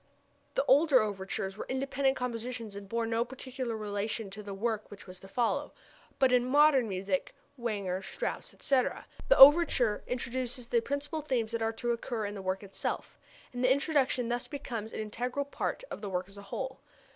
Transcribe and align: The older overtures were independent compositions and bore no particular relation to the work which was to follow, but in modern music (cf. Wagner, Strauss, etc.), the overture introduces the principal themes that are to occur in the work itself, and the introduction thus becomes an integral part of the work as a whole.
The 0.55 0.65
older 0.65 0.99
overtures 0.99 1.57
were 1.57 1.67
independent 1.69 2.17
compositions 2.17 2.75
and 2.75 2.89
bore 2.89 3.05
no 3.05 3.23
particular 3.23 3.77
relation 3.77 4.31
to 4.31 4.41
the 4.41 4.51
work 4.51 4.89
which 4.89 5.05
was 5.05 5.19
to 5.19 5.27
follow, 5.27 5.73
but 6.17 6.31
in 6.31 6.43
modern 6.43 6.89
music 6.89 7.35
(cf. 7.35 7.61
Wagner, 7.63 8.01
Strauss, 8.01 8.51
etc.), 8.51 9.05
the 9.27 9.37
overture 9.37 10.03
introduces 10.07 10.65
the 10.65 10.81
principal 10.81 11.21
themes 11.21 11.51
that 11.51 11.61
are 11.61 11.73
to 11.73 11.91
occur 11.91 12.25
in 12.25 12.33
the 12.33 12.41
work 12.41 12.63
itself, 12.63 13.19
and 13.53 13.63
the 13.63 13.71
introduction 13.71 14.27
thus 14.27 14.47
becomes 14.47 14.91
an 14.91 14.99
integral 15.01 15.45
part 15.45 15.83
of 15.91 16.01
the 16.01 16.09
work 16.09 16.27
as 16.27 16.39
a 16.39 16.49
whole. 16.49 16.79